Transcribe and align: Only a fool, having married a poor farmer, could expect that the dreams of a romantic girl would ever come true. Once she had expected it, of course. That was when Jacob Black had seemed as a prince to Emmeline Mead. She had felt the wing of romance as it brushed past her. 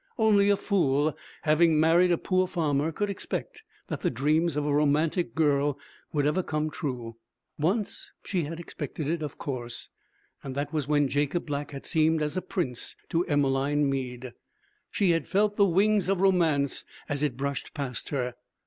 Only 0.17 0.49
a 0.49 0.57
fool, 0.57 1.15
having 1.43 1.79
married 1.79 2.11
a 2.11 2.17
poor 2.17 2.47
farmer, 2.47 2.91
could 2.91 3.11
expect 3.11 3.61
that 3.87 4.01
the 4.01 4.09
dreams 4.09 4.57
of 4.57 4.65
a 4.65 4.73
romantic 4.73 5.35
girl 5.35 5.77
would 6.11 6.25
ever 6.25 6.41
come 6.41 6.71
true. 6.71 7.17
Once 7.59 8.09
she 8.25 8.45
had 8.45 8.59
expected 8.59 9.07
it, 9.07 9.21
of 9.21 9.37
course. 9.37 9.89
That 10.43 10.73
was 10.73 10.87
when 10.87 11.07
Jacob 11.07 11.45
Black 11.45 11.69
had 11.69 11.85
seemed 11.85 12.23
as 12.23 12.35
a 12.35 12.41
prince 12.41 12.95
to 13.09 13.25
Emmeline 13.27 13.91
Mead. 13.91 14.33
She 14.89 15.11
had 15.11 15.27
felt 15.27 15.55
the 15.55 15.65
wing 15.65 16.01
of 16.09 16.19
romance 16.19 16.83
as 17.07 17.21
it 17.21 17.37
brushed 17.37 17.75
past 17.75 18.09
her. 18.09 18.33